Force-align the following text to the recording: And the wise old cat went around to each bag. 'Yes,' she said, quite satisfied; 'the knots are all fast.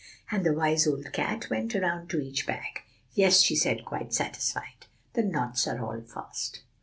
And 0.31 0.43
the 0.43 0.51
wise 0.55 0.87
old 0.87 1.13
cat 1.13 1.47
went 1.51 1.75
around 1.75 2.09
to 2.09 2.19
each 2.19 2.47
bag. 2.47 2.81
'Yes,' 3.13 3.41
she 3.43 3.55
said, 3.55 3.85
quite 3.85 4.15
satisfied; 4.15 4.87
'the 5.13 5.21
knots 5.25 5.67
are 5.67 5.79
all 5.79 6.01
fast. 6.01 6.61